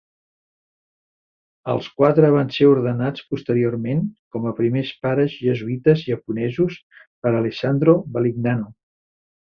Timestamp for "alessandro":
7.43-7.99